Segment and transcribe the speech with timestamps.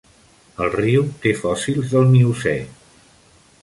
[0.65, 2.59] El riu té fòssils del miocè.